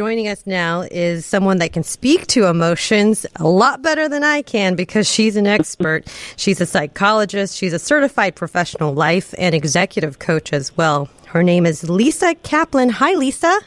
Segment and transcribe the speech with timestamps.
[0.00, 4.40] Joining us now is someone that can speak to emotions a lot better than I
[4.40, 6.08] can because she's an expert.
[6.36, 11.10] she's a psychologist, she's a certified professional life and executive coach as well.
[11.26, 12.90] Her name is Lisa Kaplin.
[12.92, 13.60] Hi, Lisa.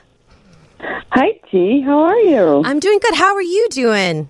[0.80, 1.82] Hi, T.
[1.82, 2.63] How are you?
[2.65, 3.13] I'm doing good.
[3.13, 4.28] How are you doing?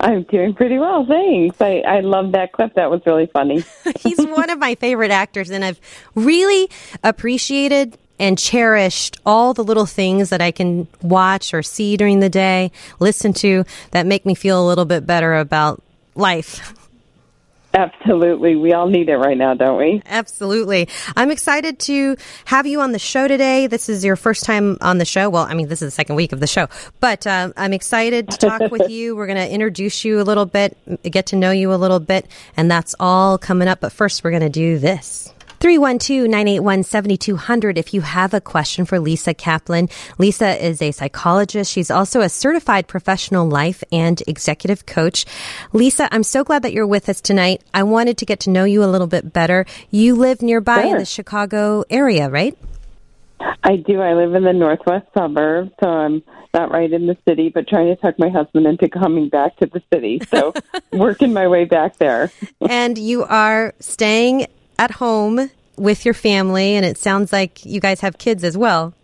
[0.00, 1.58] I'm doing pretty well, thanks.
[1.62, 2.74] I, I love that clip.
[2.74, 3.64] That was really funny.
[3.98, 5.80] He's one of my favorite actors, and I've
[6.14, 6.68] really
[7.02, 12.28] appreciated and cherished all the little things that I can watch or see during the
[12.28, 15.82] day, listen to that make me feel a little bit better about
[16.14, 16.74] life.
[17.74, 18.56] Absolutely.
[18.56, 20.02] We all need it right now, don't we?
[20.06, 20.88] Absolutely.
[21.16, 23.66] I'm excited to have you on the show today.
[23.66, 25.28] This is your first time on the show.
[25.28, 26.68] Well, I mean, this is the second week of the show,
[27.00, 29.14] but uh, I'm excited to talk with you.
[29.14, 32.26] We're going to introduce you a little bit, get to know you a little bit,
[32.56, 33.80] and that's all coming up.
[33.80, 35.32] But first, we're going to do this.
[35.60, 39.90] 312-981-7200 if you have a question for Lisa Kaplin.
[40.18, 41.72] Lisa is a psychologist.
[41.72, 45.26] She's also a certified professional life and executive coach.
[45.72, 47.62] Lisa, I'm so glad that you're with us tonight.
[47.74, 49.66] I wanted to get to know you a little bit better.
[49.90, 50.92] You live nearby sure.
[50.92, 52.56] in the Chicago area, right?
[53.62, 54.00] I do.
[54.00, 56.22] I live in the northwest suburbs, so I'm
[56.54, 59.66] not right in the city, but trying to talk my husband into coming back to
[59.66, 60.20] the city.
[60.28, 60.54] So
[60.92, 62.32] working my way back there.
[62.68, 64.46] and you are staying
[64.78, 68.94] at home with your family, and it sounds like you guys have kids as well.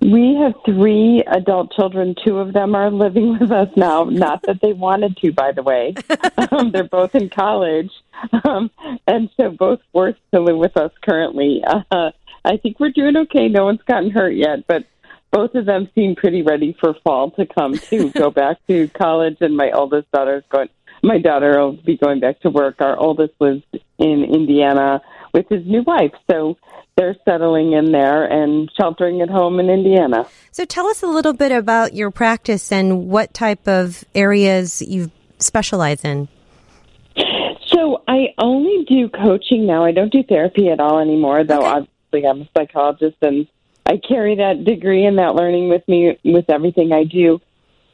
[0.00, 2.14] We have three adult children.
[2.24, 4.04] Two of them are living with us now.
[4.04, 5.94] Not that they wanted to, by the way.
[6.52, 7.90] Um, they're both in college,
[8.44, 8.70] um,
[9.06, 11.62] and so both forced to live with us currently.
[11.64, 12.10] Uh,
[12.44, 13.46] I think we're doing okay.
[13.48, 14.84] No one's gotten hurt yet, but
[15.30, 19.36] both of them seem pretty ready for fall to come to go back to college.
[19.40, 20.68] And my oldest daughter's going
[21.02, 22.76] my daughter will be going back to work.
[22.80, 23.62] Our oldest lives
[23.98, 25.00] in Indiana
[25.32, 26.12] with his new wife.
[26.30, 26.56] So
[26.96, 30.26] they're settling in there and sheltering at home in Indiana.
[30.50, 35.10] So tell us a little bit about your practice and what type of areas you
[35.38, 36.28] specialize in.
[37.66, 39.84] So I only do coaching now.
[39.84, 41.86] I don't do therapy at all anymore, though okay.
[42.12, 43.46] obviously I'm a psychologist and
[43.86, 47.40] I carry that degree and that learning with me with everything I do.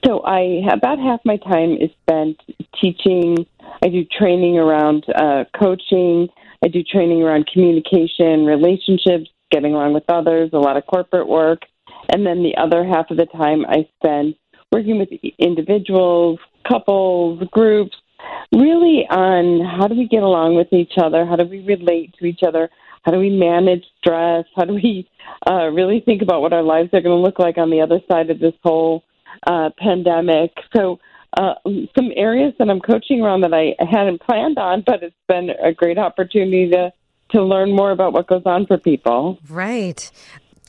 [0.04, 2.40] So I about half my time is spent
[2.80, 3.46] teaching.
[3.82, 6.28] I do training around uh, coaching.
[6.64, 11.60] I do training around communication, relationships, getting along with others, a lot of corporate work,
[12.12, 14.34] and then the other half of the time I spend
[14.72, 17.96] working with individuals, couples, groups,
[18.52, 22.24] really on how do we get along with each other, how do we relate to
[22.24, 22.68] each other,
[23.04, 25.08] how do we manage stress, how do we
[25.48, 28.00] uh, really think about what our lives are going to look like on the other
[28.10, 29.04] side of this whole
[29.46, 30.52] uh, pandemic.
[30.74, 30.98] So
[31.36, 35.50] uh, some areas that I'm coaching around that I hadn't planned on, but it's been
[35.50, 36.92] a great opportunity to
[37.30, 39.38] to learn more about what goes on for people.
[39.48, 40.08] Right.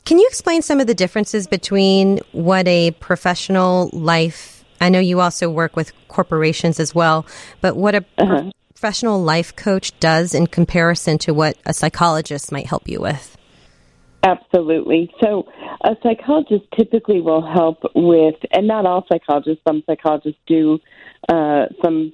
[0.04, 4.64] Can you explain some of the differences between what a professional life?
[4.80, 7.26] I know you also work with corporations as well,
[7.60, 8.50] but what a uh-huh.
[8.70, 13.37] professional life coach does in comparison to what a psychologist might help you with.
[14.22, 15.10] Absolutely.
[15.22, 15.46] So,
[15.84, 20.80] a psychologist typically will help with, and not all psychologists, some psychologists do
[21.28, 22.10] uh, some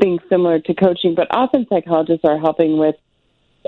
[0.00, 2.96] things similar to coaching, but often psychologists are helping with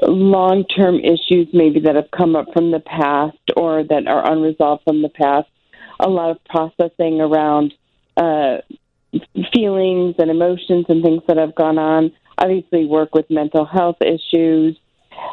[0.02, 4.82] long term issues maybe that have come up from the past or that are unresolved
[4.84, 5.48] from the past.
[6.00, 7.74] A lot of processing around
[8.16, 8.58] uh,
[9.52, 12.12] feelings and emotions and things that have gone on.
[12.38, 14.76] Obviously, work with mental health issues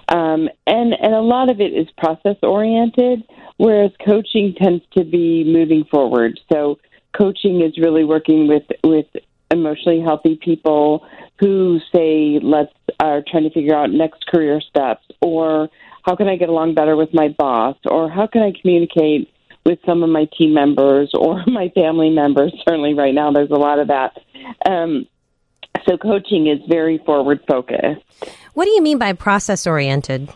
[0.10, 3.24] um, and and a lot of it is process oriented,
[3.58, 6.40] whereas coaching tends to be moving forward.
[6.52, 6.80] So
[7.18, 9.08] coaching is really working with with
[9.52, 11.06] emotionally healthy people
[11.40, 15.70] who say let's are trying to figure out next career steps or
[16.04, 19.32] how can I get along better with my boss or how can I communicate
[19.66, 22.54] with some of my team members or my family members.
[22.68, 24.18] Certainly, right now there's a lot of that.
[24.66, 25.08] Um,
[25.88, 28.02] so coaching is very forward focused.
[28.56, 30.30] What do you mean by process oriented?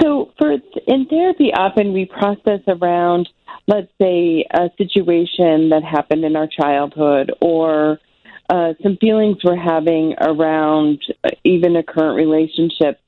[0.00, 0.56] So for
[0.86, 3.28] in therapy often we process around
[3.66, 7.98] let's say a situation that happened in our childhood or
[8.48, 11.02] uh, some feelings we're having around
[11.44, 12.98] even a current relationship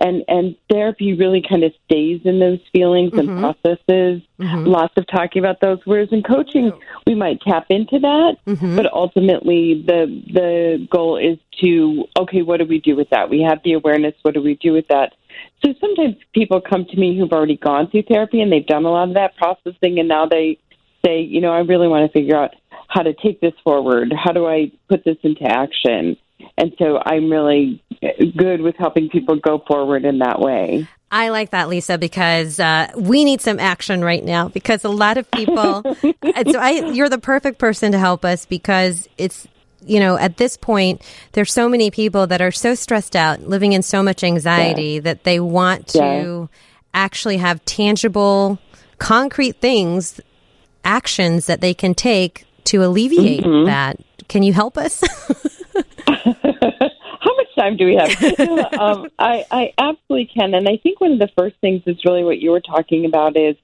[0.00, 3.28] and and therapy really kind of stays in those feelings mm-hmm.
[3.28, 4.22] and processes.
[4.38, 4.66] Mm-hmm.
[4.66, 5.78] lots of talking about those.
[5.84, 6.70] Whereas in coaching
[7.06, 8.76] we might tap into that mm-hmm.
[8.76, 13.30] but ultimately the the goal is to okay what do we do with that?
[13.30, 14.14] We have the awareness.
[14.22, 15.14] What do we do with that?
[15.64, 18.90] So sometimes people come to me who've already gone through therapy and they've done a
[18.90, 20.58] lot of that processing and now they
[21.04, 22.54] say you know i really want to figure out
[22.88, 24.12] how to take this forward.
[24.12, 26.16] How do i put this into action
[26.56, 27.82] And so I'm really
[28.36, 30.88] good with helping people go forward in that way.
[31.10, 34.48] I like that, Lisa, because uh, we need some action right now.
[34.48, 39.08] Because a lot of people, so I, you're the perfect person to help us because
[39.16, 39.48] it's
[39.86, 41.02] you know, at this point,
[41.32, 45.00] there's so many people that are so stressed out, living in so much anxiety yeah.
[45.00, 46.46] that they want to yeah.
[46.92, 48.58] actually have tangible,
[48.98, 50.20] concrete things,
[50.84, 53.66] actions that they can take to alleviate mm-hmm.
[53.66, 53.98] that.
[54.28, 55.02] Can you help us?
[57.20, 58.40] How much time do we have?
[58.80, 60.54] um, I, I absolutely can.
[60.54, 63.36] And I think one of the first things is really what you were talking about
[63.36, 63.56] is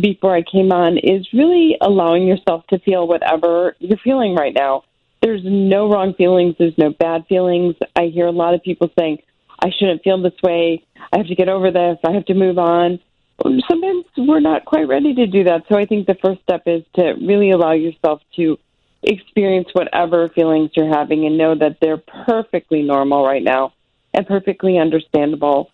[0.00, 4.84] before I came on is really allowing yourself to feel whatever you're feeling right now.
[5.22, 6.56] There's no wrong feelings.
[6.58, 7.76] There's no bad feelings.
[7.94, 9.18] I hear a lot of people saying,
[9.62, 10.84] I shouldn't feel this way.
[11.12, 11.98] I have to get over this.
[12.04, 12.98] I have to move on.
[13.42, 15.64] Sometimes we're not quite ready to do that.
[15.68, 18.58] So I think the first step is to really allow yourself to
[19.02, 23.72] experience whatever feelings you're having and know that they're perfectly normal right now
[24.14, 25.70] and perfectly understandable.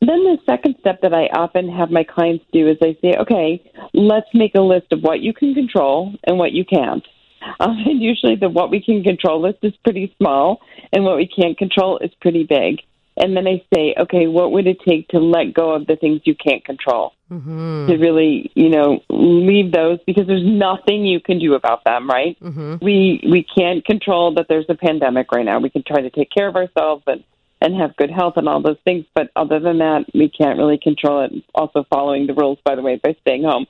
[0.00, 3.62] Then the second step that I often have my clients do is I say, okay,
[3.92, 7.06] let's make a list of what you can control and what you can't.
[7.58, 10.60] Um, and usually the what we can control list is pretty small
[10.92, 12.82] and what we can't control is pretty big.
[13.16, 16.20] And then I say, okay, what would it take to let go of the things
[16.24, 17.14] you can't control?
[17.30, 17.86] Mm-hmm.
[17.86, 22.36] To really, you know, leave those because there's nothing you can do about them, right?
[22.42, 22.84] Mm-hmm.
[22.84, 25.60] We we can't control that there's a pandemic right now.
[25.60, 27.22] We can try to take care of ourselves and
[27.60, 30.78] and have good health and all those things, but other than that, we can't really
[30.78, 31.32] control it.
[31.54, 33.66] Also, following the rules, by the way, by staying home.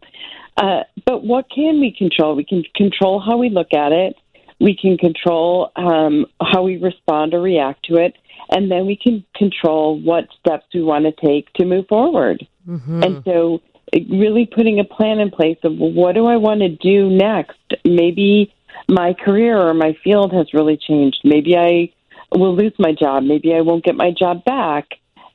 [0.56, 2.36] Uh, but what can we control?
[2.36, 4.16] We can control how we look at it.
[4.60, 8.14] We can control um, how we respond or react to it
[8.50, 12.46] and then we can control what steps we want to take to move forward.
[12.68, 13.02] Mm-hmm.
[13.02, 13.60] And so,
[14.08, 17.58] really putting a plan in place of well, what do I want to do next?
[17.84, 18.52] Maybe
[18.88, 21.18] my career or my field has really changed.
[21.24, 21.92] Maybe I
[22.36, 23.24] will lose my job.
[23.24, 24.88] Maybe I won't get my job back.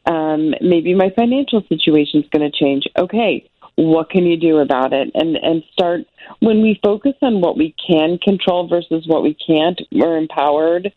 [0.05, 2.83] Um, maybe my financial situation is going to change.
[2.97, 5.11] Okay, what can you do about it?
[5.13, 6.01] And and start
[6.39, 9.79] when we focus on what we can control versus what we can't.
[9.91, 10.93] We're empowered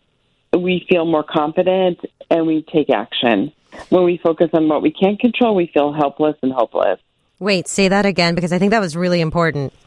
[0.56, 3.52] we feel more confident and we take action.
[3.90, 7.00] When we focus on what we can't control, we feel helpless and hopeless.
[7.38, 9.72] Wait, say that again because I think that was really important.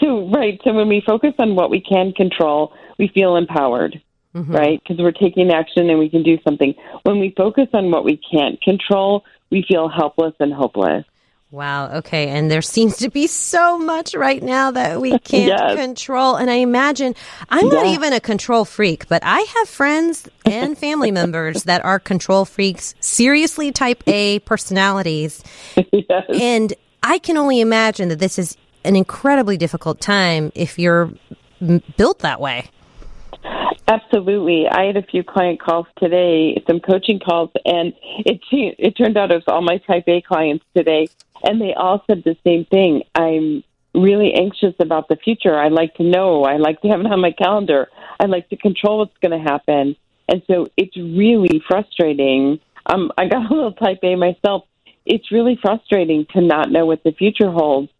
[0.00, 0.58] So, right.
[0.64, 4.00] So, when we focus on what we can control, we feel empowered,
[4.34, 4.50] mm-hmm.
[4.50, 4.82] right?
[4.82, 6.72] Because we're taking action and we can do something.
[7.02, 11.04] When we focus on what we can't control, we feel helpless and hopeless.
[11.50, 11.90] Wow.
[11.98, 12.28] Okay.
[12.28, 15.76] And there seems to be so much right now that we can't yes.
[15.76, 16.36] control.
[16.36, 17.14] And I imagine
[17.48, 17.72] I'm yeah.
[17.72, 22.44] not even a control freak, but I have friends and family members that are control
[22.44, 25.42] freaks, seriously type A personalities.
[25.92, 26.24] Yes.
[26.40, 31.10] And I can only imagine that this is an incredibly difficult time if you're
[31.96, 32.70] built that way.
[33.86, 34.66] Absolutely.
[34.68, 37.94] I had a few client calls today, some coaching calls, and
[38.26, 41.08] it it turned out it was all my type A clients today
[41.42, 43.02] and they all said the same thing.
[43.14, 43.62] I'm
[43.94, 45.56] really anxious about the future.
[45.56, 46.44] I like to know.
[46.44, 47.88] I like to have it on my calendar.
[48.20, 49.96] I like to control what's going to happen.
[50.28, 52.60] And so it's really frustrating.
[52.86, 54.64] Um, I got a little type A myself.
[55.06, 57.90] It's really frustrating to not know what the future holds.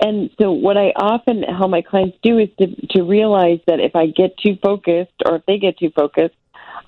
[0.00, 3.96] And so what I often help my clients do is to, to realize that if
[3.96, 6.36] I get too focused or if they get too focused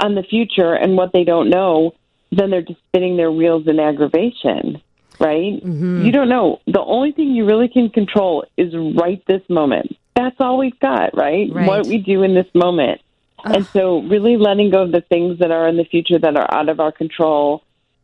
[0.03, 1.93] on the future and what they don't know,
[2.31, 4.81] then they're just spinning their wheels in aggravation
[5.21, 5.63] right?
[5.63, 6.05] Mm-hmm.
[6.05, 6.61] You don't know.
[6.67, 9.97] The only thing you really can control is right this moment.
[10.17, 11.49] That's all we've got, right?
[11.53, 11.67] right.
[11.67, 13.01] What we do in this moment.
[13.45, 13.57] Ugh.
[13.57, 16.53] And so really letting go of the things that are in the future that are
[16.53, 17.63] out of our control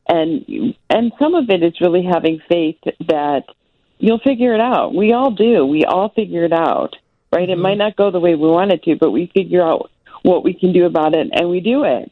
[0.08, 3.44] and and some of it is really having faith that
[3.98, 4.94] you'll figure it out.
[4.94, 5.66] We all do.
[5.66, 6.96] We all figure it out.
[7.32, 7.48] Right?
[7.48, 7.52] Mm-hmm.
[7.52, 9.90] It might not go the way we want it to, but we figure out
[10.22, 12.10] what we can do about it and we do it.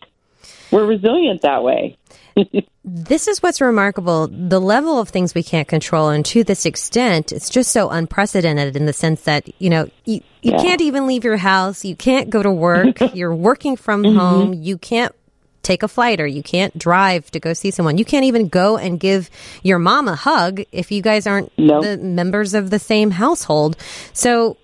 [0.71, 1.97] We're resilient that way
[2.85, 6.09] this is what's remarkable the level of things we can't control.
[6.09, 10.21] And to this extent, it's just so unprecedented in the sense that, you know, you,
[10.43, 10.63] you yeah.
[10.63, 11.85] can't even leave your house.
[11.85, 12.99] You can't go to work.
[13.15, 14.19] You're working from mm-hmm.
[14.19, 14.55] home.
[14.55, 15.15] You can't
[15.63, 17.97] take a flight or you can't drive to go see someone.
[17.97, 19.31] You can't even go and give
[19.63, 21.83] your mom a hug if you guys aren't nope.
[21.83, 23.77] the members of the same household.
[24.13, 24.59] So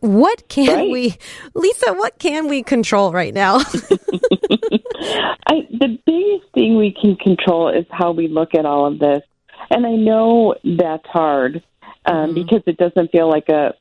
[0.00, 0.90] what can right.
[0.90, 1.16] we,
[1.54, 3.58] Lisa, what can we control right now?
[5.00, 9.22] I, the biggest thing we can control is how we look at all of this.
[9.70, 11.62] And I know that's hard
[12.06, 12.34] um, mm-hmm.
[12.34, 13.74] because it doesn't feel like a,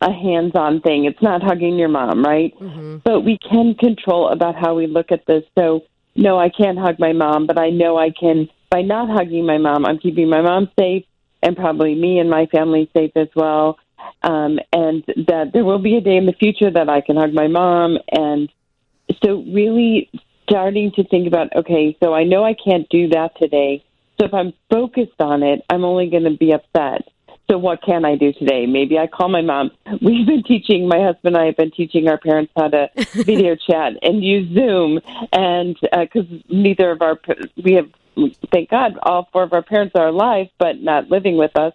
[0.00, 1.04] a hands on thing.
[1.04, 2.54] It's not hugging your mom, right?
[2.58, 2.98] Mm-hmm.
[3.04, 5.44] But we can control about how we look at this.
[5.58, 5.82] So,
[6.14, 9.58] no, I can't hug my mom, but I know I can, by not hugging my
[9.58, 11.04] mom, I'm keeping my mom safe
[11.42, 13.78] and probably me and my family safe as well
[14.22, 17.32] um, and that there will be a day in the future that I can hug
[17.32, 18.50] my mom and
[19.22, 20.10] so really
[20.42, 23.84] starting to think about okay, so I know I can't do that today.
[24.20, 27.08] So if I'm focused on it, I'm only going to be upset.
[27.50, 28.66] So what can I do today?
[28.66, 29.72] Maybe I call my mom.
[30.00, 33.56] We've been teaching my husband and I have been teaching our parents how to video
[33.56, 35.00] chat and use Zoom,
[35.32, 37.18] and because uh, neither of our
[37.62, 37.90] we have
[38.52, 41.72] thank God all four of our parents are alive but not living with us.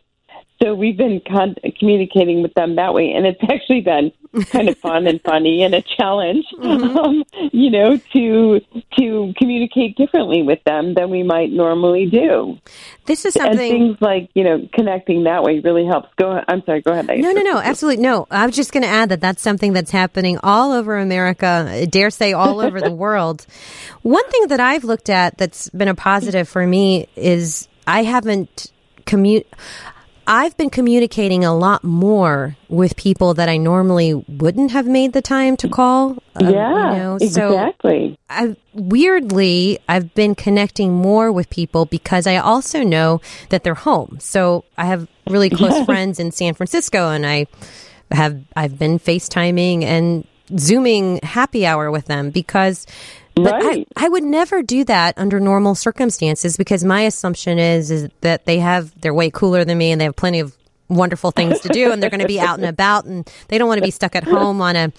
[0.62, 4.12] So we've been con- communicating with them that way, and it's actually been
[4.46, 6.98] kind of fun and funny and a challenge, mm-hmm.
[6.98, 8.60] um, you know, to
[8.98, 12.58] to communicate differently with them than we might normally do.
[13.06, 16.10] This is something and things like you know connecting that way really helps.
[16.18, 16.42] Go.
[16.48, 16.82] I'm sorry.
[16.82, 17.08] Go ahead.
[17.08, 17.60] No, no, no.
[17.60, 18.28] Absolutely no.
[18.32, 21.68] I was just going to add that that's something that's happening all over America.
[21.70, 23.46] I dare say all over the world.
[24.02, 28.72] One thing that I've looked at that's been a positive for me is I haven't
[29.06, 29.48] commute.
[30.30, 35.22] I've been communicating a lot more with people that I normally wouldn't have made the
[35.22, 36.18] time to call.
[36.36, 38.12] Um, yeah, you know, exactly.
[38.12, 43.74] So I weirdly I've been connecting more with people because I also know that they're
[43.74, 44.18] home.
[44.20, 47.48] So I have really close friends in San Francisco, and I
[48.12, 52.86] have I've been FaceTiming and Zooming happy hour with them because
[53.44, 53.88] but right.
[53.96, 58.46] I, I would never do that under normal circumstances because my assumption is is that
[58.46, 60.56] they have they're way cooler than me and they have plenty of
[60.90, 63.68] wonderful things to do and they're going to be out and about and they don't
[63.68, 64.92] want to be stuck at home on a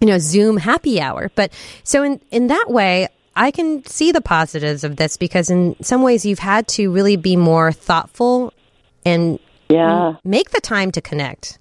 [0.00, 1.30] you know Zoom happy hour.
[1.34, 1.52] But
[1.84, 6.02] so in in that way, I can see the positives of this because in some
[6.02, 8.52] ways you've had to really be more thoughtful
[9.04, 9.38] and
[9.68, 11.58] yeah make the time to connect.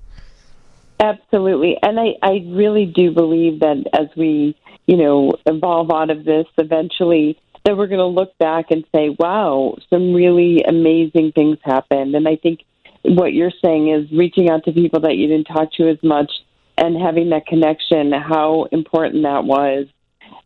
[0.99, 1.77] Absolutely.
[1.81, 4.55] And I, I really do believe that as we
[4.87, 9.09] you know, evolve out of this eventually, that we're going to look back and say,
[9.19, 12.15] wow, some really amazing things happened.
[12.15, 12.61] And I think
[13.03, 16.31] what you're saying is reaching out to people that you didn't talk to as much
[16.77, 19.87] and having that connection, how important that was.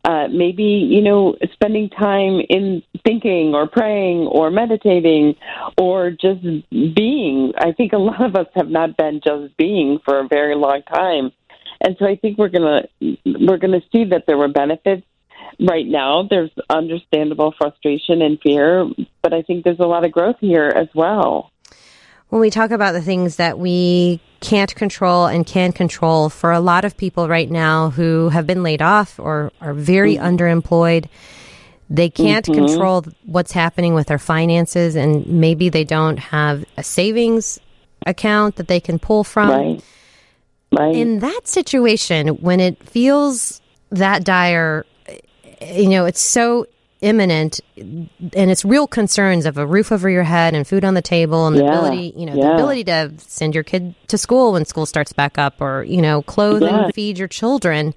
[0.04, 5.36] Uh, maybe, you know, spending time in thinking or praying or meditating
[5.78, 7.52] or just being.
[7.56, 10.82] I think a lot of us have not been just being for a very long
[10.92, 11.30] time.
[11.82, 12.82] And so I think we're gonna
[13.26, 15.04] we're gonna see that there were benefits.
[15.60, 18.88] Right now, there's understandable frustration and fear,
[19.20, 21.50] but I think there's a lot of growth here as well.
[22.28, 26.60] When we talk about the things that we can't control and can control, for a
[26.60, 30.24] lot of people right now who have been laid off or are very mm-hmm.
[30.24, 31.08] underemployed,
[31.90, 32.66] they can't mm-hmm.
[32.66, 37.60] control what's happening with their finances, and maybe they don't have a savings
[38.06, 39.50] account that they can pull from.
[39.50, 39.84] Right.
[40.72, 40.94] Right.
[40.94, 43.60] In that situation, when it feels
[43.90, 44.86] that dire,
[45.60, 46.66] you know, it's so
[47.02, 51.02] imminent and it's real concerns of a roof over your head and food on the
[51.02, 51.68] table and the yeah.
[51.68, 52.42] ability, you know, yeah.
[52.42, 56.00] the ability to send your kid to school when school starts back up or, you
[56.00, 56.84] know, clothe yeah.
[56.84, 57.92] and feed your children.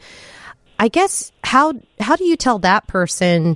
[0.78, 3.56] I guess how how do you tell that person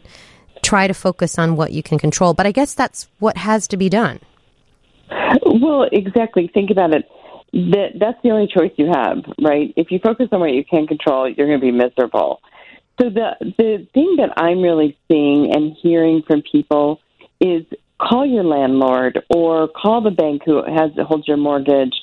[0.62, 2.34] try to focus on what you can control?
[2.34, 4.20] But I guess that's what has to be done.
[5.46, 6.48] Well, exactly.
[6.48, 7.10] Think about it
[7.54, 9.74] that that's the only choice you have, right?
[9.76, 12.42] If you focus on what you can control, you're going to be miserable.
[13.02, 17.00] So the the thing that I'm really seeing and hearing from people
[17.40, 17.64] is
[18.00, 21.96] call your landlord or call the bank who has holds your mortgage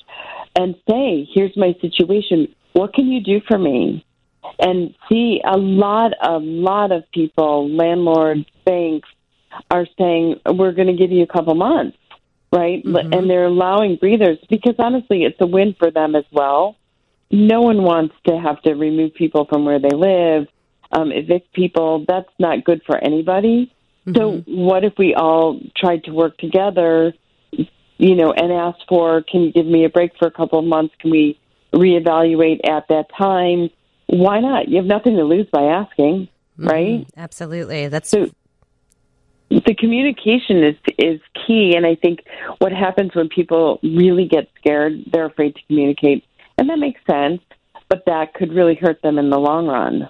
[0.55, 2.53] and say, "Here's my situation.
[2.73, 4.03] What can you do for me?"
[4.59, 9.09] And see a lot a lot of people, landlords, banks
[9.69, 11.97] are saying, "We're going to give you a couple months."
[12.57, 12.83] Right?
[12.83, 13.13] Mm-hmm.
[13.13, 16.75] And they're allowing breathers because honestly, it's a win for them as well.
[17.29, 20.47] No one wants to have to remove people from where they live,
[20.91, 22.05] um, evict people.
[22.07, 23.73] That's not good for anybody.
[24.07, 24.15] Mm-hmm.
[24.15, 27.13] So, what if we all tried to work together,
[27.51, 30.65] you know, and ask for, can you give me a break for a couple of
[30.65, 30.95] months?
[30.99, 31.37] Can we
[31.73, 33.69] reevaluate at that time?
[34.07, 34.69] Why not?
[34.69, 36.67] You have nothing to lose by asking, mm-hmm.
[36.67, 37.07] right?
[37.17, 37.89] Absolutely.
[37.89, 38.29] That's so
[39.49, 41.75] the communication is is key.
[41.75, 42.19] And i think
[42.59, 46.23] what happens when people really get scared they're afraid to communicate.
[46.57, 47.41] And that makes sense
[47.89, 50.09] but that could really hurt them in the long run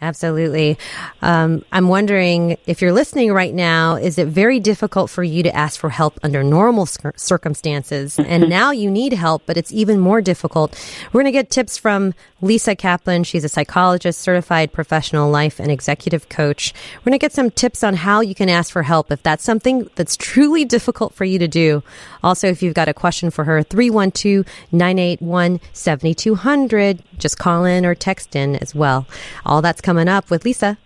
[0.00, 0.78] Absolutely.
[1.22, 5.54] Um, I'm wondering if you're listening right now, is it very difficult for you to
[5.54, 8.16] ask for help under normal circumstances?
[8.18, 10.78] and now you need help, but it's even more difficult.
[11.12, 13.26] We're going to get tips from Lisa Kaplin.
[13.26, 16.72] She's a psychologist, certified professional life and executive coach.
[16.98, 19.42] We're going to get some tips on how you can ask for help if that's
[19.42, 21.82] something that's truly difficult for you to do.
[22.22, 27.02] Also, if you've got a question for her, 312 981 7200.
[27.18, 29.06] Just call in or text in as well.
[29.44, 30.76] All that's coming up with Lisa.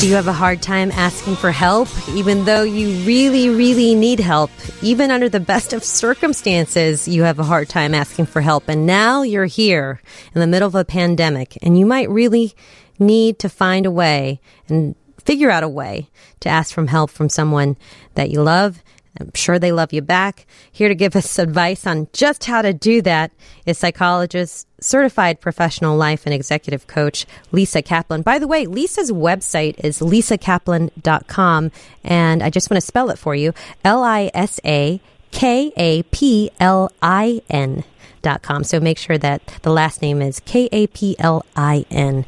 [0.00, 4.18] Do you have a hard time asking for help, even though you really, really need
[4.18, 4.50] help?
[4.82, 8.68] Even under the best of circumstances, you have a hard time asking for help.
[8.68, 10.02] And now you're here
[10.34, 12.56] in the middle of a pandemic, and you might really
[12.98, 14.96] need to find a way and
[15.26, 16.08] figure out a way
[16.40, 17.76] to ask for help from someone
[18.14, 18.82] that you love
[19.20, 20.46] I'm sure they love you back.
[20.70, 23.32] Here to give us advice on just how to do that
[23.64, 28.22] is psychologist, certified professional life and executive coach Lisa Kaplin.
[28.22, 31.70] By the way, Lisa's website is lisakaplin.com
[32.04, 33.52] and I just want to spell it for you.
[33.84, 37.84] L I S A K A P L I N.
[38.22, 38.64] Dot com.
[38.64, 42.26] So make sure that the last name is K A P L I N.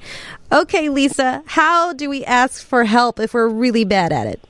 [0.50, 4.40] Okay, Lisa, how do we ask for help if we're really bad at it?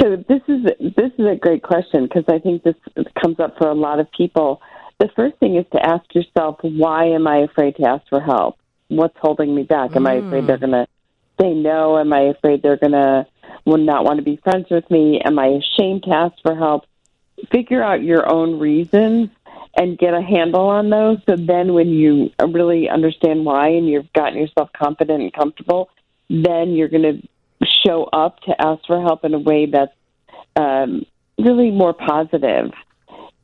[0.00, 0.64] So this is
[0.96, 2.74] this is a great question because I think this
[3.22, 4.62] comes up for a lot of people.
[4.98, 8.56] The first thing is to ask yourself, why am I afraid to ask for help?
[8.88, 9.94] What's holding me back?
[9.94, 10.08] Am mm.
[10.08, 10.86] I afraid they're going to
[11.40, 11.98] say no?
[11.98, 13.26] Am I afraid they're going to
[13.64, 15.20] will not want to be friends with me?
[15.24, 16.84] Am I ashamed to ask for help?
[17.50, 19.28] Figure out your own reasons
[19.74, 21.18] and get a handle on those.
[21.28, 25.88] So then, when you really understand why and you've gotten yourself confident and comfortable,
[26.28, 29.92] then you're going to show up to ask for help in a way that's
[30.56, 31.04] um,
[31.38, 32.72] really more positive.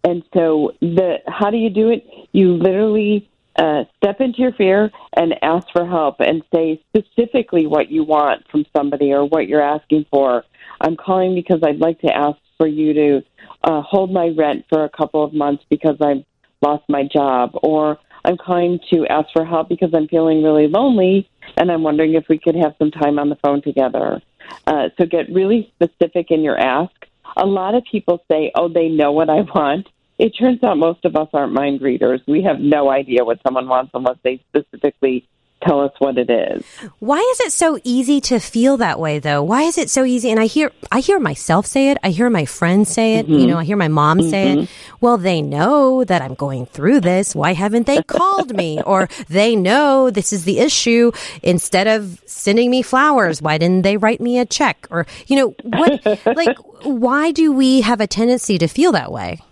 [0.05, 2.07] And so, the how do you do it?
[2.33, 7.91] You literally uh, step into your fear and ask for help, and say specifically what
[7.91, 10.45] you want from somebody or what you're asking for.
[10.81, 13.23] I'm calling because I'd like to ask for you to
[13.65, 16.25] uh, hold my rent for a couple of months because I've
[16.61, 21.31] lost my job, or I'm calling to ask for help because I'm feeling really lonely
[21.57, 24.21] and I'm wondering if we could have some time on the phone together.
[24.67, 26.93] Uh, so get really specific in your ask.
[27.37, 29.89] A lot of people say, oh, they know what I want.
[30.19, 32.21] It turns out most of us aren't mind readers.
[32.27, 35.29] We have no idea what someone wants unless they specifically
[35.63, 36.65] tell us what it is.
[36.99, 39.43] Why is it so easy to feel that way though?
[39.43, 40.31] Why is it so easy?
[40.31, 43.35] And I hear I hear myself say it, I hear my friends say it, mm-hmm.
[43.35, 44.31] you know, I hear my mom mm-hmm.
[44.31, 44.59] say it.
[44.59, 44.97] Mm-hmm.
[45.01, 47.35] Well, they know that I'm going through this.
[47.35, 48.81] Why haven't they called me?
[48.85, 51.13] or they know this is the issue.
[51.43, 54.87] Instead of sending me flowers, why didn't they write me a check?
[54.91, 59.43] Or you know, what like why do we have a tendency to feel that way?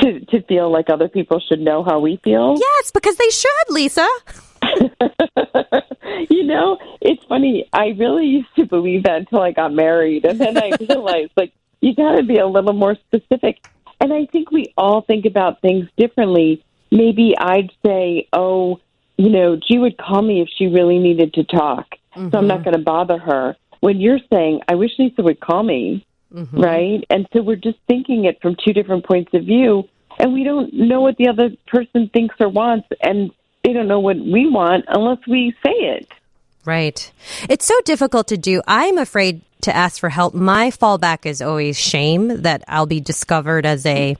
[0.00, 2.56] To, to feel like other people should know how we feel?
[2.58, 4.06] Yes, because they should, Lisa.
[6.30, 7.68] you know, it's funny.
[7.72, 11.52] I really used to believe that until I got married, and then I realized like
[11.80, 13.66] you got to be a little more specific.
[14.00, 16.64] And I think we all think about things differently.
[16.90, 18.80] Maybe I'd say, "Oh,
[19.16, 22.30] you know, G would call me if she really needed to talk, mm-hmm.
[22.30, 22.64] so I'm not mm-hmm.
[22.64, 26.60] going to bother her." When you're saying, "I wish Lisa would call me," mm-hmm.
[26.60, 27.04] right?
[27.10, 29.88] And so we're just thinking it from two different points of view,
[30.18, 33.30] and we don't know what the other person thinks or wants, and
[33.66, 36.08] they don't know what we want unless we say it.
[36.64, 37.10] Right.
[37.48, 38.62] It's so difficult to do.
[38.66, 40.34] I'm afraid to ask for help.
[40.34, 44.16] My fallback is always shame that I'll be discovered as a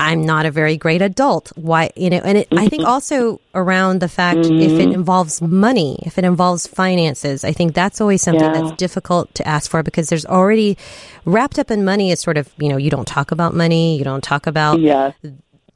[0.00, 1.52] I'm not a very great adult.
[1.56, 4.58] Why, you know, and it, I think also around the fact mm-hmm.
[4.58, 4.92] if it mm-hmm.
[4.92, 8.62] involves money, if it involves finances, I think that's always something yeah.
[8.62, 10.78] that's difficult to ask for because there's already
[11.24, 14.04] wrapped up in money is sort of, you know, you don't talk about money, you
[14.04, 15.12] don't talk about yeah.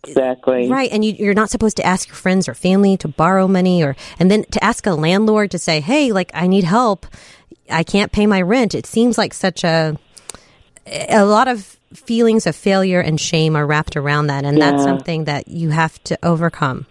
[0.08, 0.68] Exactly.
[0.68, 0.90] Right.
[0.90, 3.96] And you, are not supposed to ask your friends or family to borrow money or,
[4.18, 7.06] and then to ask a landlord to say, hey, like, I need help.
[7.70, 8.74] I can't pay my rent.
[8.74, 9.96] It seems like such a,
[10.86, 14.44] a lot of feelings of failure and shame are wrapped around that.
[14.44, 14.70] And yeah.
[14.70, 16.86] that's something that you have to overcome.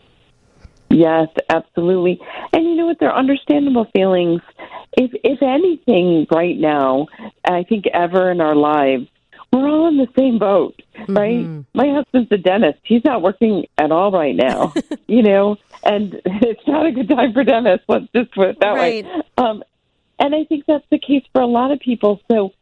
[0.90, 2.20] Yes, absolutely.
[2.54, 3.00] And you know what?
[3.00, 4.42] They're understandable feelings.
[4.96, 7.08] If, if anything, right now,
[7.44, 9.08] I think ever in our lives,
[9.54, 11.46] we're all in the same boat, right?
[11.46, 11.62] Mm-hmm.
[11.76, 12.80] My husband's a dentist.
[12.84, 14.74] He's not working at all right now,
[15.08, 17.86] you know, and it's not a good time for dentists.
[17.88, 19.06] Let's just put it that right.
[19.06, 19.22] way.
[19.38, 19.64] Um,
[20.18, 22.20] and I think that's the case for a lot of people.
[22.32, 22.54] So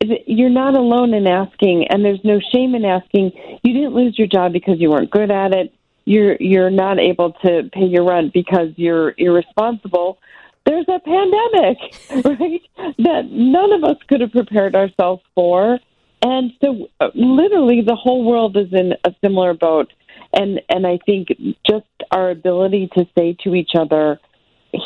[0.00, 3.32] you're not alone in asking, and there's no shame in asking.
[3.62, 5.72] You didn't lose your job because you weren't good at it.
[6.04, 10.18] You're you're not able to pay your rent because you're irresponsible.
[10.64, 11.78] There's a pandemic,
[12.40, 12.62] right?
[12.98, 15.78] That none of us could have prepared ourselves for
[16.26, 19.92] and so, uh, literally, the whole world is in a similar boat.
[20.32, 21.28] And and I think
[21.68, 24.20] just our ability to say to each other,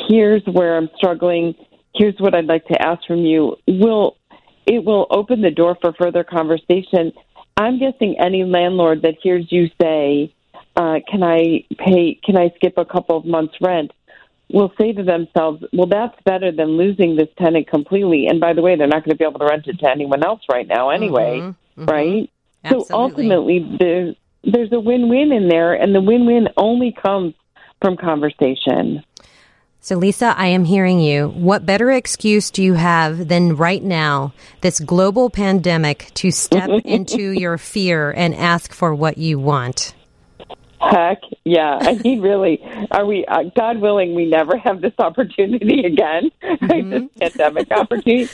[0.08, 1.54] "Here's where I'm struggling.
[1.94, 4.16] Here's what I'd like to ask from you," will
[4.66, 7.12] it will open the door for further conversation.
[7.56, 10.32] I'm guessing any landlord that hears you say,
[10.76, 12.18] uh, "Can I pay?
[12.24, 13.92] Can I skip a couple of months' rent?"
[14.52, 18.26] Will say to themselves, well, that's better than losing this tenant completely.
[18.26, 20.24] And by the way, they're not going to be able to rent it to anyone
[20.24, 21.90] else right now anyway, mm-hmm, mm-hmm.
[21.90, 22.30] right?
[22.64, 22.88] Absolutely.
[22.88, 27.34] So ultimately, there's, there's a win win in there, and the win win only comes
[27.80, 29.02] from conversation.
[29.82, 31.28] So, Lisa, I am hearing you.
[31.28, 37.30] What better excuse do you have than right now, this global pandemic, to step into
[37.30, 39.94] your fear and ask for what you want?
[40.80, 41.78] Heck, yeah.
[41.80, 46.30] I mean, really, are we, uh, God willing, we never have this opportunity again?
[46.70, 47.06] Mm-hmm.
[47.16, 48.30] This pandemic opportunity.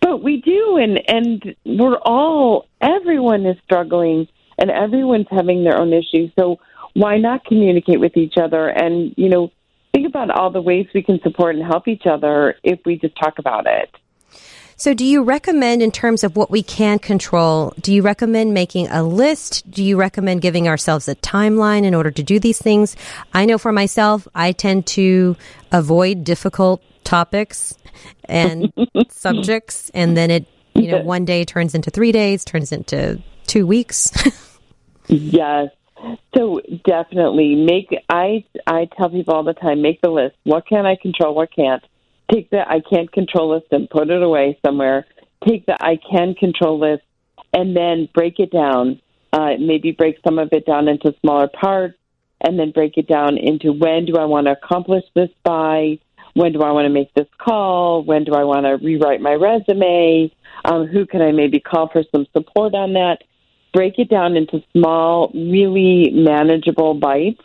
[0.00, 5.92] But we do, and, and we're all, everyone is struggling and everyone's having their own
[5.92, 6.30] issues.
[6.38, 6.58] So
[6.94, 9.50] why not communicate with each other and, you know,
[9.92, 13.16] think about all the ways we can support and help each other if we just
[13.16, 13.90] talk about it.
[14.80, 18.88] So, do you recommend, in terms of what we can control, do you recommend making
[18.88, 19.70] a list?
[19.70, 22.96] Do you recommend giving ourselves a timeline in order to do these things?
[23.34, 25.36] I know for myself, I tend to
[25.70, 27.76] avoid difficult topics
[28.24, 28.72] and
[29.10, 33.66] subjects, and then it, you know, one day turns into three days, turns into two
[33.66, 34.10] weeks.
[35.08, 35.68] yes.
[36.34, 40.36] So definitely make I I tell people all the time make the list.
[40.44, 41.34] What can I control?
[41.34, 41.84] What can't?
[42.30, 45.06] Take the I can't control list and put it away somewhere.
[45.46, 47.02] Take the I can control list
[47.52, 49.00] and then break it down.
[49.32, 51.96] Uh, maybe break some of it down into smaller parts
[52.40, 55.98] and then break it down into when do I want to accomplish this by?
[56.34, 58.02] When do I want to make this call?
[58.04, 60.32] When do I want to rewrite my resume?
[60.64, 63.22] Um, who can I maybe call for some support on that?
[63.72, 67.42] break it down into small, really manageable bites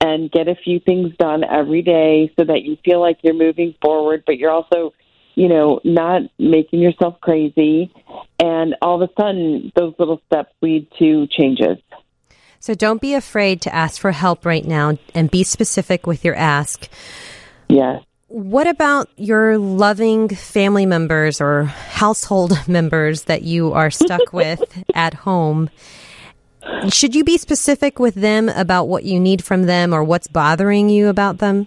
[0.00, 3.74] and get a few things done every day so that you feel like you're moving
[3.82, 4.92] forward, but you're also,
[5.34, 7.92] you know, not making yourself crazy.
[8.38, 11.78] And all of a sudden, those little steps lead to changes.
[12.60, 16.34] So don't be afraid to ask for help right now and be specific with your
[16.34, 16.88] ask.
[17.68, 18.02] Yes.
[18.28, 24.62] What about your loving family members or household members that you are stuck with
[24.94, 25.70] at home?
[26.90, 30.88] Should you be specific with them about what you need from them or what's bothering
[30.88, 31.66] you about them?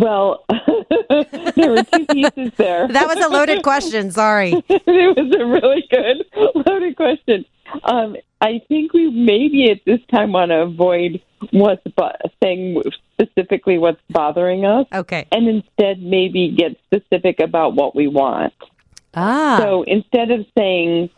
[0.00, 0.44] Well,
[1.56, 2.88] there were two pieces there.
[2.90, 4.10] that was a loaded question.
[4.10, 4.52] Sorry.
[4.68, 7.44] it was a really good loaded question.
[7.84, 12.82] Um, I think we maybe at this time want to avoid what's bo- saying
[13.14, 14.86] specifically what's bothering us.
[14.92, 15.26] Okay.
[15.32, 18.52] And instead maybe get specific about what we want.
[19.14, 19.58] Ah.
[19.60, 21.10] So instead of saying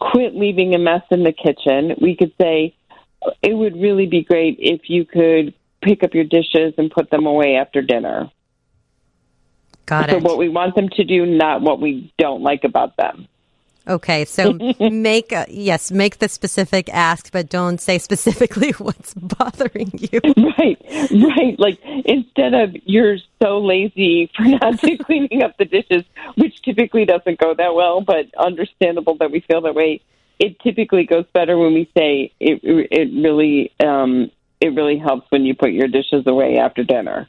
[0.00, 2.74] quit leaving a mess in the kitchen, we could say
[3.42, 7.26] it would really be great if you could pick up your dishes and put them
[7.26, 8.30] away after dinner.
[9.86, 10.20] Got so it.
[10.20, 13.28] So what we want them to do, not what we don't like about them.
[13.86, 19.92] Okay, so make a, yes, make the specific ask, but don't say specifically what's bothering
[19.94, 20.20] you.
[20.58, 21.58] Right, right.
[21.58, 26.04] Like instead of you're so lazy for not cleaning up the dishes,
[26.36, 30.00] which typically doesn't go that well, but understandable that we feel that way.
[30.38, 32.60] It typically goes better when we say it.
[32.62, 34.30] It really, um,
[34.60, 37.28] it really helps when you put your dishes away after dinner.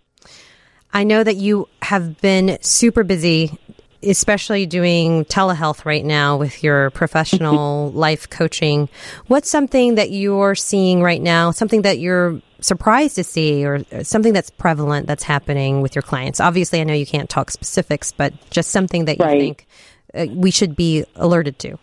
[0.92, 3.60] I know that you have been super busy
[4.04, 8.88] especially doing telehealth right now with your professional life coaching,
[9.28, 14.34] what's something that you're seeing right now, something that you're surprised to see or something
[14.34, 16.40] that's prevalent that's happening with your clients?
[16.40, 19.40] Obviously, I know you can't talk specifics, but just something that you right.
[19.40, 19.68] think
[20.14, 21.78] uh, we should be alerted to.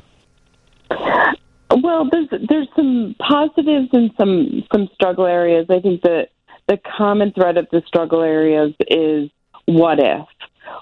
[0.91, 5.67] Well, there's there's some positives and some some struggle areas.
[5.71, 6.29] I think that
[6.69, 9.31] the common thread of the struggle areas is
[9.67, 10.27] what if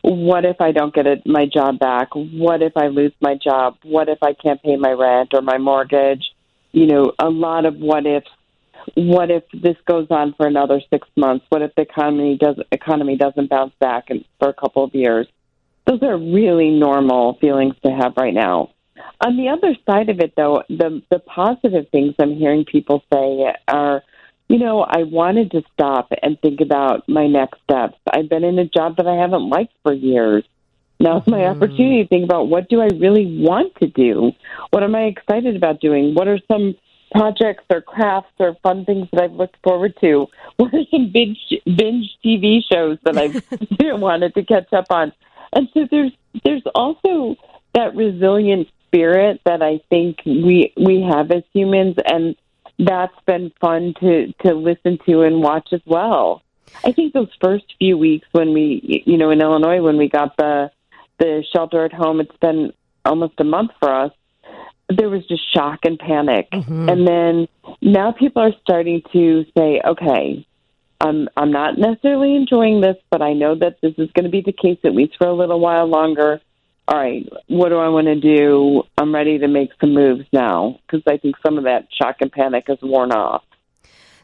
[0.02, 2.08] what if I don't get a, my job back?
[2.14, 3.76] What if I lose my job?
[3.82, 6.24] What if I can't pay my rent or my mortgage?
[6.72, 8.28] You know, a lot of what ifs.
[8.94, 11.44] What if this goes on for another six months?
[11.48, 15.26] What if the economy does economy doesn't bounce back in, for a couple of years?
[15.86, 18.70] Those are really normal feelings to have right now.
[19.24, 23.54] On the other side of it, though, the the positive things I'm hearing people say
[23.68, 24.02] are
[24.50, 27.96] you know, I wanted to stop and think about my next steps.
[28.12, 30.42] I've been in a job that I haven't liked for years.
[30.98, 31.56] Now Now's my mm-hmm.
[31.56, 34.32] opportunity to think about what do I really want to do?
[34.70, 36.14] What am I excited about doing?
[36.16, 36.74] What are some
[37.12, 40.26] projects or crafts or fun things that I've looked forward to?
[40.56, 43.42] What are some binge, binge TV shows that I've
[44.00, 45.12] wanted to catch up on?
[45.52, 46.12] And so there's
[46.44, 47.36] there's also
[47.74, 52.36] that resilient spirit that I think we we have as humans and
[52.78, 56.42] that's been fun to to listen to and watch as well.
[56.84, 60.36] I think those first few weeks when we, you know, in Illinois when we got
[60.36, 60.70] the
[61.18, 62.72] the shelter at home, it's been
[63.04, 64.12] almost a month for us.
[64.96, 66.88] There was just shock and panic, mm-hmm.
[66.88, 67.48] and then
[67.80, 70.46] now people are starting to say, "Okay,
[71.00, 74.42] I'm I'm not necessarily enjoying this, but I know that this is going to be
[74.42, 76.40] the case at least for a little while longer
[76.90, 78.82] all right, what do I want to do?
[78.98, 82.32] I'm ready to make some moves now because I think some of that shock and
[82.32, 83.44] panic has worn off.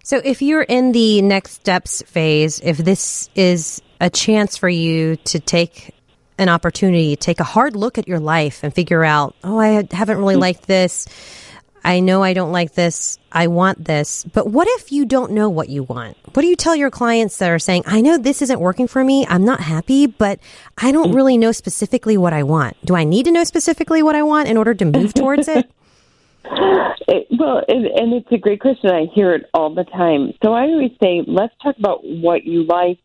[0.02, 5.16] So, if you're in the next steps phase, if this is a chance for you
[5.16, 5.94] to take
[6.38, 9.86] an opportunity, to take a hard look at your life and figure out, oh, I
[9.90, 11.06] haven't really liked this.
[11.86, 13.16] I know I don't like this.
[13.30, 14.24] I want this.
[14.24, 16.16] But what if you don't know what you want?
[16.32, 19.04] What do you tell your clients that are saying, I know this isn't working for
[19.04, 19.24] me.
[19.28, 20.40] I'm not happy, but
[20.76, 22.76] I don't really know specifically what I want.
[22.84, 25.70] Do I need to know specifically what I want in order to move towards it?
[27.08, 28.90] It, well, and, and it's a great question.
[28.90, 30.32] I hear it all the time.
[30.42, 32.98] So I always say, let's talk about what you like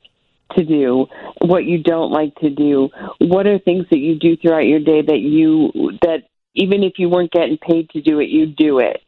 [0.56, 1.08] to do,
[1.42, 2.90] what you don't like to do.
[3.20, 6.24] What are things that you do throughout your day that you that
[6.56, 9.02] even if you weren't getting paid to do it, you do it.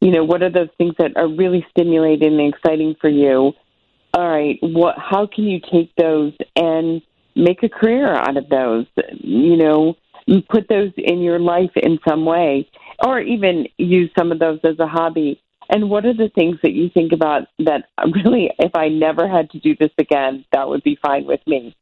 [0.00, 3.52] You know, what are those things that are really stimulating and exciting for you?
[4.14, 7.02] All right, what how can you take those and
[7.36, 8.86] make a career out of those?
[9.18, 9.96] You know,
[10.48, 12.68] put those in your life in some way
[13.04, 15.40] or even use some of those as a hobby.
[15.72, 19.50] And what are the things that you think about that really, if I never had
[19.50, 21.76] to do this again, that would be fine with me?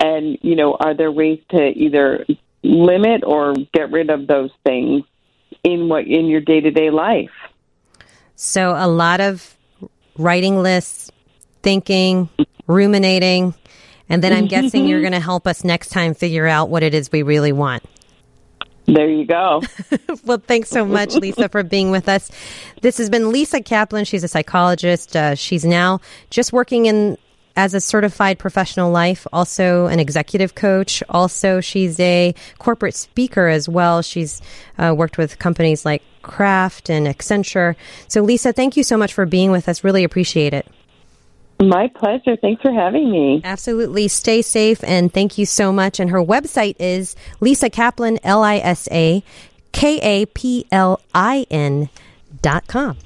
[0.00, 2.24] And, you know, are there ways to either
[2.62, 5.04] limit or get rid of those things
[5.62, 7.30] in what in your day-to-day life?
[8.36, 9.54] So a lot of
[10.16, 11.10] writing lists,
[11.62, 12.30] thinking,
[12.66, 13.54] ruminating,
[14.08, 16.94] and then I'm guessing you're going to help us next time figure out what it
[16.94, 17.82] is we really want.
[18.86, 19.62] There you go.
[20.24, 22.30] well, thanks so much, Lisa, for being with us.
[22.82, 24.06] This has been Lisa Kaplin.
[24.06, 25.16] She's a psychologist.
[25.16, 27.18] Uh, she's now just working in
[27.56, 31.02] as a certified professional life, also an executive coach.
[31.08, 34.02] Also, she's a corporate speaker as well.
[34.02, 34.42] She's
[34.78, 37.74] uh, worked with companies like Kraft and Accenture.
[38.08, 39.82] So, Lisa, thank you so much for being with us.
[39.82, 40.66] Really appreciate it.
[41.58, 42.36] My pleasure.
[42.36, 43.40] Thanks for having me.
[43.42, 44.08] Absolutely.
[44.08, 45.98] Stay safe and thank you so much.
[45.98, 49.22] And her website is Lisa Kaplin, L I S A
[49.72, 51.88] K A P L I N
[52.42, 52.98] dot com.